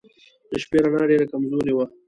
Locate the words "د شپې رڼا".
0.49-1.03